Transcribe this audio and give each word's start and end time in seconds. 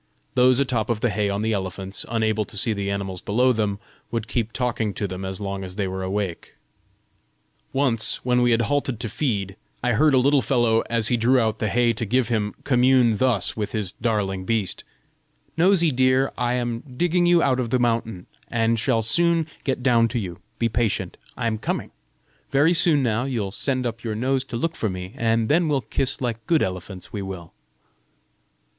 Those 0.33 0.59
atop 0.59 0.89
of 0.89 1.01
the 1.01 1.11
hay 1.11 1.29
on 1.29 1.43
the 1.43 1.53
elephants, 1.53 2.07
unable 2.09 2.43
to 2.45 2.57
see 2.57 2.73
the 2.73 2.89
animals 2.89 3.21
below 3.21 3.53
them, 3.53 3.77
would 4.09 4.27
keep 4.27 4.51
talking 4.51 4.95
to 4.95 5.07
them 5.07 5.23
as 5.23 5.39
long 5.39 5.63
as 5.63 5.75
they 5.75 5.87
were 5.87 6.01
awake. 6.01 6.55
Once, 7.71 8.15
when 8.25 8.41
we 8.41 8.49
had 8.49 8.63
halted 8.63 8.99
to 8.99 9.07
feed, 9.07 9.57
I 9.83 9.93
heard 9.93 10.15
a 10.15 10.17
little 10.17 10.41
fellow, 10.41 10.81
as 10.89 11.09
he 11.09 11.17
drew 11.17 11.39
out 11.39 11.59
the 11.59 11.69
hay 11.69 11.93
to 11.93 12.03
give 12.03 12.29
him, 12.29 12.55
commune 12.63 13.17
thus 13.17 13.55
with 13.55 13.73
his 13.73 13.91
"darling 13.91 14.43
beast": 14.43 14.83
"Nosy 15.55 15.91
dear, 15.91 16.31
I 16.35 16.55
am 16.55 16.79
digging 16.79 17.27
you 17.27 17.43
out 17.43 17.59
of 17.59 17.69
the 17.69 17.77
mountain, 17.77 18.25
and 18.47 18.79
shall 18.79 19.03
soon 19.03 19.45
get 19.63 19.83
down 19.83 20.07
to 20.07 20.17
you: 20.19 20.39
be 20.57 20.67
patient; 20.67 21.15
I'm 21.37 21.55
a 21.57 21.59
coming! 21.59 21.91
Very 22.49 22.73
soon 22.73 23.03
now 23.03 23.25
you'll 23.25 23.51
send 23.51 23.85
up 23.85 24.03
your 24.03 24.15
nose 24.15 24.43
to 24.45 24.57
look 24.57 24.75
for 24.75 24.89
me, 24.89 25.13
and 25.15 25.47
then 25.47 25.67
we'll 25.67 25.81
kiss 25.81 26.19
like 26.21 26.43
good 26.47 26.63
elephants, 26.63 27.13
we 27.13 27.21
will!" 27.21 27.53